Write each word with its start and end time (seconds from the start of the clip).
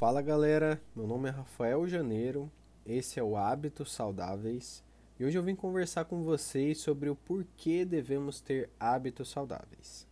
Fala 0.00 0.22
galera, 0.22 0.80
meu 0.96 1.06
nome 1.06 1.28
é 1.28 1.30
Rafael 1.30 1.86
Janeiro, 1.86 2.50
esse 2.86 3.20
é 3.20 3.22
o 3.22 3.36
Hábitos 3.36 3.92
Saudáveis. 3.92 4.82
E 5.18 5.26
hoje 5.26 5.36
eu 5.36 5.42
vim 5.42 5.54
conversar 5.54 6.06
com 6.06 6.22
vocês 6.22 6.78
sobre 6.78 7.10
o 7.10 7.14
porquê 7.14 7.84
devemos 7.84 8.40
ter 8.40 8.70
hábitos 8.80 9.28
saudáveis. 9.28 10.08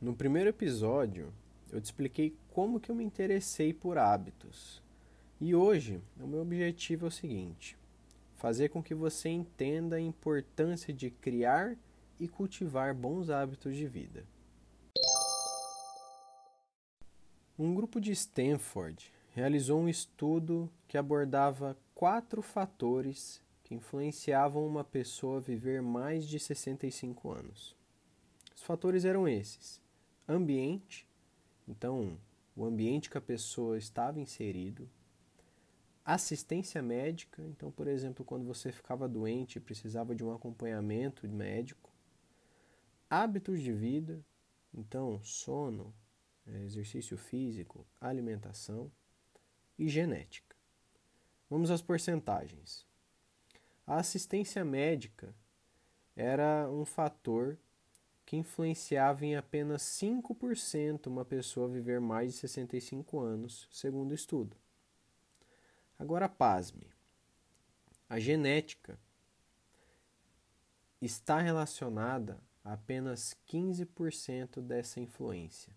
No 0.00 0.14
primeiro 0.14 0.50
episódio, 0.50 1.32
eu 1.72 1.80
te 1.80 1.86
expliquei 1.86 2.36
como 2.48 2.78
que 2.78 2.92
eu 2.92 2.94
me 2.94 3.02
interessei 3.02 3.74
por 3.74 3.98
hábitos 3.98 4.85
e 5.40 5.54
hoje, 5.54 6.00
o 6.18 6.26
meu 6.26 6.40
objetivo 6.40 7.04
é 7.04 7.08
o 7.08 7.12
seguinte: 7.12 7.76
fazer 8.36 8.70
com 8.70 8.82
que 8.82 8.94
você 8.94 9.28
entenda 9.28 9.96
a 9.96 10.00
importância 10.00 10.94
de 10.94 11.10
criar 11.10 11.76
e 12.18 12.26
cultivar 12.26 12.94
bons 12.94 13.28
hábitos 13.28 13.76
de 13.76 13.86
vida. 13.86 14.24
Um 17.58 17.74
grupo 17.74 18.00
de 18.00 18.12
Stanford 18.12 19.12
realizou 19.30 19.80
um 19.80 19.88
estudo 19.88 20.70
que 20.88 20.96
abordava 20.96 21.76
quatro 21.94 22.40
fatores 22.40 23.42
que 23.62 23.74
influenciavam 23.74 24.66
uma 24.66 24.84
pessoa 24.84 25.38
a 25.38 25.40
viver 25.40 25.82
mais 25.82 26.26
de 26.26 26.38
65 26.38 27.30
anos. 27.30 27.76
Os 28.54 28.62
fatores 28.62 29.04
eram 29.04 29.28
esses: 29.28 29.82
ambiente, 30.26 31.06
então, 31.68 32.18
o 32.54 32.64
ambiente 32.64 33.10
que 33.10 33.18
a 33.18 33.20
pessoa 33.20 33.76
estava 33.76 34.20
inserido, 34.20 34.88
assistência 36.14 36.80
médica, 36.80 37.42
então, 37.42 37.68
por 37.70 37.88
exemplo, 37.88 38.24
quando 38.24 38.44
você 38.44 38.70
ficava 38.70 39.08
doente 39.08 39.56
e 39.56 39.60
precisava 39.60 40.14
de 40.14 40.24
um 40.24 40.32
acompanhamento 40.32 41.28
médico, 41.28 41.90
hábitos 43.10 43.60
de 43.60 43.72
vida, 43.72 44.24
então, 44.72 45.20
sono, 45.24 45.92
é, 46.46 46.62
exercício 46.62 47.18
físico, 47.18 47.84
alimentação 48.00 48.90
e 49.76 49.88
genética. 49.88 50.54
Vamos 51.50 51.72
às 51.72 51.82
porcentagens. 51.82 52.86
A 53.84 53.96
assistência 53.96 54.64
médica 54.64 55.34
era 56.14 56.70
um 56.70 56.84
fator 56.84 57.58
que 58.24 58.36
influenciava 58.36 59.24
em 59.24 59.34
apenas 59.34 59.82
5% 59.82 61.08
uma 61.08 61.24
pessoa 61.24 61.68
viver 61.68 62.00
mais 62.00 62.32
de 62.32 62.38
65 62.38 63.18
anos, 63.18 63.68
segundo 63.72 64.12
o 64.12 64.14
estudo. 64.14 64.56
Agora, 65.98 66.28
pasme. 66.28 66.88
A 68.08 68.18
genética 68.18 68.98
está 71.00 71.40
relacionada 71.40 72.40
a 72.64 72.74
apenas 72.74 73.36
15% 73.48 74.60
dessa 74.60 75.00
influência. 75.00 75.72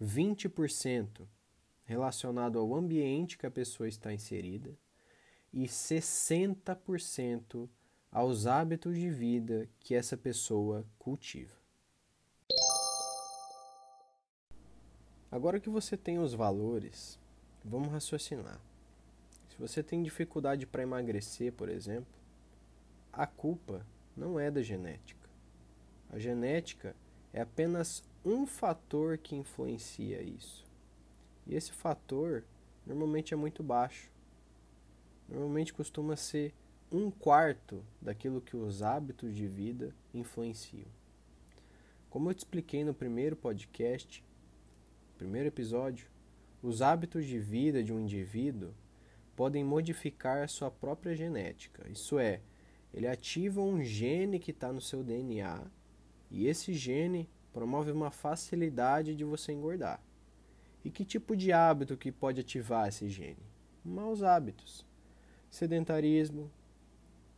20% 0.00 1.26
relacionado 1.84 2.58
ao 2.58 2.74
ambiente 2.74 3.38
que 3.38 3.46
a 3.46 3.50
pessoa 3.50 3.88
está 3.88 4.12
inserida 4.12 4.76
e 5.52 5.64
60% 5.64 7.68
aos 8.12 8.46
hábitos 8.46 8.94
de 8.94 9.10
vida 9.10 9.68
que 9.80 9.94
essa 9.94 10.16
pessoa 10.16 10.86
cultiva. 10.98 11.56
Agora 15.30 15.60
que 15.60 15.68
você 15.68 15.96
tem 15.96 16.18
os 16.18 16.32
valores, 16.32 17.18
vamos 17.64 17.88
raciocinar. 17.88 18.60
Se 19.58 19.62
você 19.62 19.82
tem 19.82 20.04
dificuldade 20.04 20.68
para 20.68 20.84
emagrecer, 20.84 21.52
por 21.52 21.68
exemplo, 21.68 22.14
a 23.12 23.26
culpa 23.26 23.84
não 24.16 24.38
é 24.38 24.52
da 24.52 24.62
genética. 24.62 25.28
A 26.10 26.16
genética 26.16 26.94
é 27.32 27.40
apenas 27.40 28.04
um 28.24 28.46
fator 28.46 29.18
que 29.18 29.34
influencia 29.34 30.22
isso. 30.22 30.64
E 31.44 31.56
esse 31.56 31.72
fator 31.72 32.44
normalmente 32.86 33.34
é 33.34 33.36
muito 33.36 33.60
baixo. 33.60 34.08
Normalmente 35.28 35.74
costuma 35.74 36.14
ser 36.14 36.54
um 36.88 37.10
quarto 37.10 37.84
daquilo 38.00 38.40
que 38.40 38.56
os 38.56 38.80
hábitos 38.80 39.34
de 39.34 39.48
vida 39.48 39.92
influenciam. 40.14 40.86
Como 42.08 42.30
eu 42.30 42.34
te 42.34 42.38
expliquei 42.38 42.84
no 42.84 42.94
primeiro 42.94 43.34
podcast, 43.34 44.24
primeiro 45.16 45.48
episódio, 45.48 46.06
os 46.62 46.80
hábitos 46.80 47.26
de 47.26 47.40
vida 47.40 47.82
de 47.82 47.92
um 47.92 47.98
indivíduo 47.98 48.72
podem 49.38 49.62
modificar 49.62 50.42
a 50.42 50.48
sua 50.48 50.68
própria 50.68 51.14
genética. 51.14 51.88
Isso 51.88 52.18
é, 52.18 52.42
ele 52.92 53.06
ativa 53.06 53.60
um 53.60 53.84
gene 53.84 54.40
que 54.40 54.50
está 54.50 54.72
no 54.72 54.80
seu 54.80 55.00
DNA 55.04 55.64
e 56.28 56.48
esse 56.48 56.74
gene 56.74 57.30
promove 57.52 57.92
uma 57.92 58.10
facilidade 58.10 59.14
de 59.14 59.22
você 59.22 59.52
engordar. 59.52 60.02
E 60.84 60.90
que 60.90 61.04
tipo 61.04 61.36
de 61.36 61.52
hábito 61.52 61.96
que 61.96 62.10
pode 62.10 62.40
ativar 62.40 62.88
esse 62.88 63.08
gene? 63.08 63.38
Maus 63.84 64.24
hábitos. 64.24 64.84
Sedentarismo, 65.48 66.50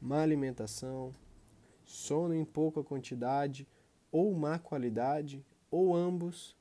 má 0.00 0.20
alimentação, 0.20 1.14
sono 1.84 2.34
em 2.34 2.44
pouca 2.44 2.82
quantidade 2.82 3.68
ou 4.10 4.34
má 4.34 4.58
qualidade, 4.58 5.46
ou 5.70 5.94
ambos, 5.94 6.56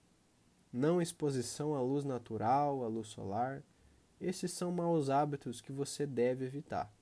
não 0.71 1.01
exposição 1.01 1.73
à 1.73 1.81
luz 1.81 2.05
natural, 2.05 2.83
à 2.83 2.87
luz 2.87 3.07
solar, 3.07 3.63
esses 4.23 4.51
são 4.51 4.71
maus 4.71 5.09
hábitos 5.09 5.61
que 5.61 5.71
você 5.71 6.05
deve 6.05 6.45
evitar. 6.45 6.93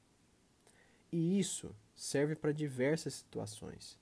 E 1.12 1.40
isso 1.40 1.76
serve 1.94 2.36
para 2.36 2.52
diversas 2.52 3.14
situações. 3.14 4.00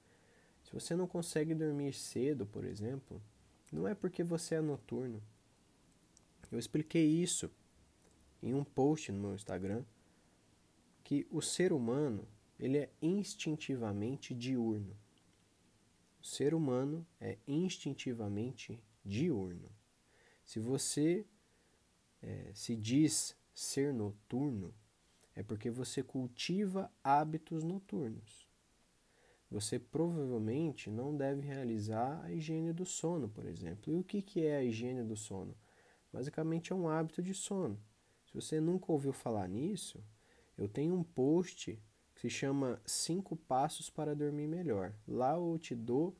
Se 0.63 0.73
você 0.73 0.95
não 0.95 1.07
consegue 1.07 1.55
dormir 1.55 1.93
cedo, 1.93 2.45
por 2.45 2.63
exemplo, 2.63 3.21
não 3.71 3.87
é 3.87 3.95
porque 3.95 4.23
você 4.23 4.55
é 4.55 4.61
noturno. 4.61 5.21
Eu 6.51 6.57
expliquei 6.57 7.05
isso 7.05 7.49
em 8.41 8.53
um 8.53 8.63
post 8.63 9.11
no 9.11 9.19
meu 9.19 9.35
Instagram 9.35 9.83
que 11.03 11.27
o 11.29 11.41
ser 11.41 11.73
humano 11.73 12.27
ele 12.59 12.77
é 12.77 12.89
instintivamente 13.01 14.33
diurno. 14.33 14.95
O 16.21 16.25
ser 16.25 16.53
humano 16.53 17.05
é 17.19 17.37
instintivamente 17.47 18.83
diurno. 19.03 19.71
Se 20.43 20.59
você 20.59 21.25
é, 22.21 22.51
se 22.53 22.75
diz 22.75 23.35
ser 23.53 23.93
noturno, 23.93 24.73
é 25.35 25.43
porque 25.43 25.69
você 25.69 26.03
cultiva 26.03 26.91
hábitos 27.03 27.63
noturnos. 27.63 28.47
Você 29.49 29.79
provavelmente 29.79 30.89
não 30.89 31.15
deve 31.15 31.41
realizar 31.41 32.23
a 32.23 32.31
higiene 32.31 32.71
do 32.71 32.85
sono, 32.85 33.27
por 33.27 33.45
exemplo. 33.45 33.91
E 33.91 33.95
o 33.95 34.03
que, 34.03 34.21
que 34.21 34.45
é 34.45 34.57
a 34.57 34.63
higiene 34.63 35.03
do 35.03 35.15
sono? 35.15 35.55
Basicamente 36.13 36.71
é 36.71 36.75
um 36.75 36.87
hábito 36.87 37.21
de 37.21 37.33
sono. 37.33 37.79
Se 38.25 38.33
você 38.33 38.61
nunca 38.61 38.91
ouviu 38.91 39.11
falar 39.11 39.47
nisso, 39.47 40.03
eu 40.57 40.67
tenho 40.67 40.93
um 40.93 41.03
post 41.03 41.81
que 42.13 42.21
se 42.21 42.29
chama 42.29 42.81
5 42.85 43.35
Passos 43.35 43.89
para 43.89 44.15
Dormir 44.15 44.47
Melhor. 44.47 44.93
Lá 45.07 45.35
eu 45.35 45.57
te 45.57 45.73
dou 45.73 46.15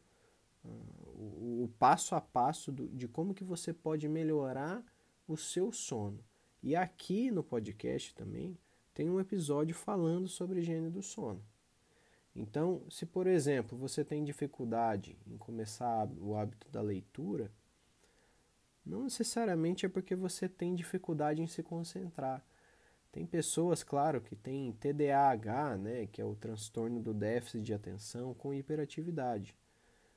uh, 0.64 0.68
o, 0.68 1.64
o, 1.66 1.74
passo 1.78 2.16
a 2.16 2.22
passo 2.22 2.72
do, 2.72 2.88
de 2.88 3.08
como 3.08 3.34
que 3.34 3.44
você 3.44 3.74
pode 3.74 4.08
melhorar 4.08 4.84
o 5.30 5.38
seu 5.38 5.72
sono. 5.72 6.26
E 6.62 6.76
aqui 6.76 7.30
no 7.30 7.44
podcast 7.44 8.16
também 8.16 8.58
tem 8.96 9.08
um 9.10 9.20
episódio 9.20 9.76
falando 9.76 10.28
sobre 10.28 10.60
higiene 10.60 10.90
do 10.90 11.04
sono. 11.04 11.42
Então, 12.36 12.84
se 12.90 13.06
por 13.06 13.28
exemplo 13.28 13.78
você 13.78 14.04
tem 14.04 14.24
dificuldade 14.24 15.16
em 15.28 15.38
começar 15.38 16.10
o 16.20 16.36
hábito 16.36 16.68
da 16.70 16.82
leitura, 16.82 17.52
não 18.84 19.04
necessariamente 19.04 19.86
é 19.86 19.90
porque 19.90 20.16
você 20.16 20.50
tem 20.50 20.74
dificuldade 20.74 21.44
em 21.44 21.48
se 21.48 21.62
concentrar. 21.62 22.44
Tem 23.12 23.24
pessoas, 23.26 23.84
claro, 23.84 24.22
que 24.22 24.36
têm 24.36 24.74
TDAH, 24.74 25.78
né, 25.78 26.08
que 26.08 26.22
é 26.22 26.26
o 26.26 26.36
transtorno 26.36 27.00
do 27.00 27.14
déficit 27.14 27.62
de 27.62 27.74
atenção 27.74 28.34
com 28.34 28.54
hiperatividade. 28.54 29.56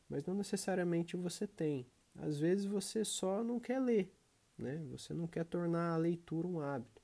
Mas 0.09 0.25
não 0.25 0.35
necessariamente 0.35 1.17
você 1.17 1.47
tem. 1.47 1.87
Às 2.17 2.39
vezes 2.39 2.65
você 2.65 3.05
só 3.05 3.45
não 3.45 3.61
quer 3.61 3.79
ler 3.79 4.15
né? 4.59 4.83
Você 4.91 5.13
não 5.13 5.27
quer 5.27 5.45
tornar 5.45 5.95
a 5.95 5.97
leitura 5.97 6.47
um 6.47 6.61
hábito. 6.61 7.03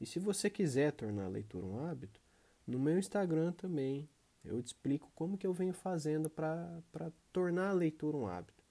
E 0.00 0.06
se 0.06 0.18
você 0.18 0.48
quiser 0.48 0.92
tornar 0.92 1.24
a 1.24 1.28
leitura 1.28 1.66
um 1.66 1.84
hábito, 1.84 2.20
no 2.66 2.78
meu 2.78 2.98
Instagram 2.98 3.52
também 3.52 4.08
eu 4.44 4.62
te 4.62 4.66
explico 4.68 5.10
como 5.14 5.36
que 5.36 5.46
eu 5.46 5.52
venho 5.52 5.74
fazendo 5.74 6.30
para 6.30 6.82
tornar 7.32 7.70
a 7.70 7.72
leitura 7.72 8.16
um 8.16 8.26
hábito. 8.26 8.62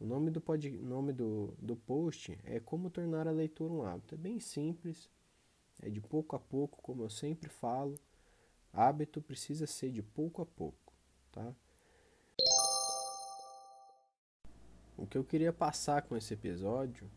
O 0.00 0.06
nome, 0.06 0.30
do, 0.30 0.40
pod, 0.40 0.70
nome 0.70 1.12
do, 1.12 1.54
do 1.58 1.76
post 1.76 2.38
é 2.44 2.58
Como 2.58 2.88
Tornar 2.88 3.28
a 3.28 3.30
Leitura 3.30 3.70
um 3.70 3.82
Hábito. 3.82 4.14
É 4.14 4.18
bem 4.18 4.40
simples, 4.40 5.10
é 5.82 5.90
de 5.90 6.00
pouco 6.00 6.34
a 6.34 6.38
pouco, 6.38 6.80
como 6.80 7.02
eu 7.02 7.10
sempre 7.10 7.50
falo. 7.50 7.98
Hábito 8.72 9.20
precisa 9.20 9.66
ser 9.66 9.90
de 9.90 10.02
pouco 10.02 10.40
a 10.40 10.46
pouco, 10.46 10.94
tá? 11.30 11.54
O 14.96 15.06
que 15.06 15.18
eu 15.18 15.24
queria 15.24 15.52
passar 15.52 16.00
com 16.02 16.16
esse 16.16 16.32
episódio 16.32 17.10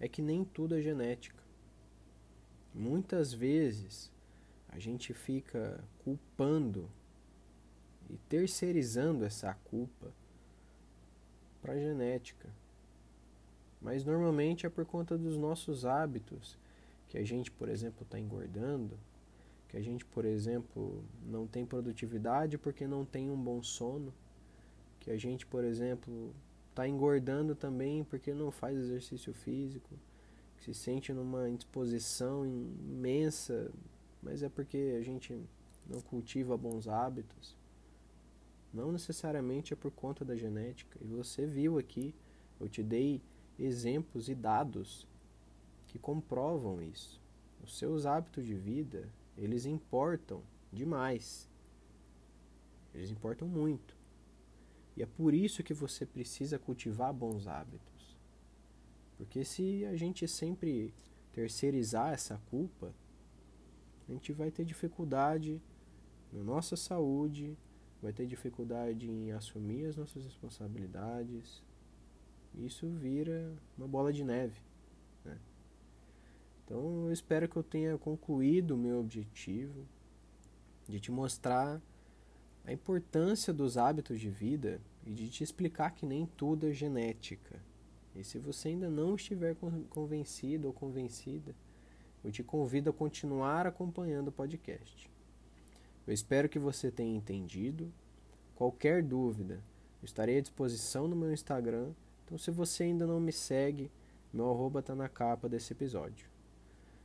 é 0.00 0.08
que 0.08 0.22
nem 0.22 0.44
tudo 0.44 0.76
é 0.76 0.80
genética. 0.80 1.38
Muitas 2.74 3.32
vezes 3.32 4.10
a 4.68 4.78
gente 4.78 5.12
fica 5.12 5.84
culpando 6.02 6.88
e 8.08 8.16
terceirizando 8.28 9.24
essa 9.24 9.52
culpa 9.54 10.12
para 11.60 11.74
a 11.74 11.78
genética. 11.78 12.48
Mas 13.80 14.04
normalmente 14.04 14.66
é 14.66 14.68
por 14.68 14.84
conta 14.84 15.16
dos 15.16 15.36
nossos 15.36 15.84
hábitos, 15.84 16.58
que 17.08 17.18
a 17.18 17.24
gente, 17.24 17.50
por 17.50 17.68
exemplo, 17.68 18.02
está 18.02 18.18
engordando, 18.18 18.98
que 19.68 19.76
a 19.76 19.82
gente, 19.82 20.04
por 20.04 20.24
exemplo, 20.24 21.04
não 21.26 21.46
tem 21.46 21.64
produtividade 21.66 22.58
porque 22.58 22.86
não 22.86 23.04
tem 23.04 23.30
um 23.30 23.40
bom 23.40 23.62
sono, 23.62 24.12
que 24.98 25.10
a 25.10 25.16
gente, 25.16 25.46
por 25.46 25.64
exemplo, 25.64 26.34
está 26.70 26.88
engordando 26.88 27.54
também 27.54 28.02
porque 28.04 28.32
não 28.32 28.50
faz 28.50 28.78
exercício 28.78 29.34
físico, 29.34 29.90
se 30.58 30.72
sente 30.72 31.12
numa 31.12 31.48
indisposição 31.48 32.46
imensa, 32.46 33.70
mas 34.22 34.42
é 34.42 34.48
porque 34.48 34.96
a 34.98 35.02
gente 35.02 35.38
não 35.86 36.00
cultiva 36.00 36.56
bons 36.56 36.86
hábitos. 36.86 37.56
Não 38.72 38.92
necessariamente 38.92 39.72
é 39.72 39.76
por 39.76 39.90
conta 39.90 40.24
da 40.24 40.36
genética. 40.36 40.98
E 41.00 41.06
você 41.08 41.44
viu 41.44 41.78
aqui, 41.78 42.14
eu 42.60 42.68
te 42.68 42.82
dei 42.82 43.20
exemplos 43.58 44.28
e 44.28 44.34
dados 44.34 45.06
que 45.88 45.98
comprovam 45.98 46.80
isso. 46.80 47.20
Os 47.64 47.76
seus 47.76 48.06
hábitos 48.06 48.46
de 48.46 48.54
vida, 48.54 49.08
eles 49.36 49.66
importam 49.66 50.42
demais. 50.72 51.48
Eles 52.94 53.10
importam 53.10 53.48
muito. 53.48 53.99
E 54.96 55.02
é 55.02 55.06
por 55.06 55.32
isso 55.34 55.62
que 55.62 55.72
você 55.72 56.04
precisa 56.04 56.58
cultivar 56.58 57.12
bons 57.12 57.46
hábitos. 57.46 58.18
Porque 59.16 59.44
se 59.44 59.84
a 59.86 59.96
gente 59.96 60.26
sempre 60.26 60.94
terceirizar 61.32 62.12
essa 62.12 62.40
culpa, 62.50 62.94
a 64.08 64.12
gente 64.12 64.32
vai 64.32 64.50
ter 64.50 64.64
dificuldade 64.64 65.60
na 66.32 66.42
nossa 66.42 66.76
saúde, 66.76 67.56
vai 68.02 68.12
ter 68.12 68.26
dificuldade 68.26 69.10
em 69.10 69.30
assumir 69.32 69.86
as 69.86 69.96
nossas 69.96 70.24
responsabilidades. 70.24 71.62
Isso 72.54 72.88
vira 72.88 73.54
uma 73.76 73.86
bola 73.86 74.12
de 74.12 74.24
neve. 74.24 74.60
Né? 75.24 75.38
Então 76.64 77.06
eu 77.06 77.12
espero 77.12 77.48
que 77.48 77.56
eu 77.56 77.62
tenha 77.62 77.96
concluído 77.98 78.72
o 78.72 78.78
meu 78.78 79.00
objetivo 79.00 79.86
de 80.88 80.98
te 80.98 81.12
mostrar 81.12 81.80
a 82.64 82.72
importância 82.72 83.52
dos 83.52 83.76
hábitos 83.76 84.20
de 84.20 84.30
vida 84.30 84.80
e 85.04 85.12
de 85.12 85.28
te 85.28 85.42
explicar 85.42 85.90
que 85.92 86.06
nem 86.06 86.26
tudo 86.36 86.68
é 86.68 86.72
genética. 86.72 87.60
E 88.14 88.24
se 88.24 88.38
você 88.38 88.68
ainda 88.68 88.90
não 88.90 89.14
estiver 89.14 89.56
convencido 89.88 90.66
ou 90.66 90.72
convencida, 90.72 91.54
eu 92.22 92.30
te 92.30 92.42
convido 92.42 92.90
a 92.90 92.92
continuar 92.92 93.66
acompanhando 93.66 94.28
o 94.28 94.32
podcast. 94.32 95.10
Eu 96.06 96.12
espero 96.12 96.48
que 96.48 96.58
você 96.58 96.90
tenha 96.90 97.16
entendido. 97.16 97.92
Qualquer 98.54 99.02
dúvida, 99.02 99.62
estarei 100.02 100.38
à 100.38 100.40
disposição 100.40 101.08
no 101.08 101.16
meu 101.16 101.32
Instagram. 101.32 101.92
Então, 102.24 102.36
se 102.36 102.50
você 102.50 102.84
ainda 102.84 103.06
não 103.06 103.20
me 103.20 103.32
segue, 103.32 103.90
meu 104.32 104.50
arroba 104.50 104.80
está 104.80 104.94
na 104.94 105.08
capa 105.08 105.48
desse 105.48 105.72
episódio. 105.72 106.28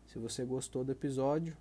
Se 0.05 0.19
você 0.19 0.43
gostou 0.43 0.83
do 0.83 0.91
episódio, 0.91 1.55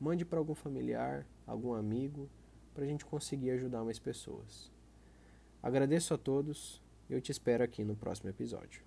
mande 0.00 0.24
para 0.24 0.38
algum 0.38 0.54
familiar, 0.54 1.26
algum 1.46 1.74
amigo, 1.74 2.28
para 2.76 2.84
a 2.84 2.86
gente 2.86 3.06
conseguir 3.06 3.52
ajudar 3.52 3.82
mais 3.82 3.98
pessoas. 3.98 4.70
Agradeço 5.62 6.12
a 6.12 6.18
todos 6.18 6.82
e 7.08 7.14
eu 7.14 7.22
te 7.22 7.32
espero 7.32 7.64
aqui 7.64 7.82
no 7.82 7.96
próximo 7.96 8.28
episódio. 8.28 8.82